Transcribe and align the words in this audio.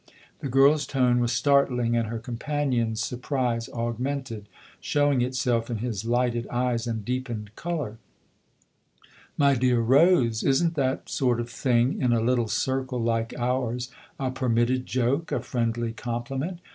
The 0.39 0.49
girl's 0.49 0.87
tone 0.87 1.19
was 1.19 1.31
startling, 1.31 1.95
and 1.95 2.07
her 2.07 2.17
companion's 2.17 2.99
surprise 3.03 3.69
augmented, 3.69 4.49
showing 4.79 5.21
itself 5.21 5.69
in 5.69 5.77
his 5.77 6.05
lighted 6.05 6.47
eyes 6.47 6.87
and 6.87 7.05
deepened 7.05 7.55
colour." 7.55 7.99
My 9.37 9.53
dear 9.53 9.79
Rose, 9.79 10.43
isn't 10.43 10.73
THE 10.73 10.81
OTHER 10.81 10.89
HOUSE 11.03 11.03
81 11.03 11.03
that 11.05 11.09
sort 11.11 11.39
of 11.39 11.49
thing, 11.51 12.01
in 12.01 12.13
a 12.13 12.19
little 12.19 12.47
circle 12.47 12.99
like 12.99 13.35
ours, 13.37 13.91
a 14.19 14.31
permitted 14.31 14.87
joke 14.87 15.31
a 15.31 15.39
friendly 15.39 15.93
compliment 15.93 16.61